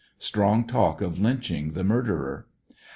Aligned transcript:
Strong 0.17 0.65
talk 0.65 0.99
of 0.99 1.19
lynching 1.21 1.73
the 1.73 1.83
murderer. 1.83 2.47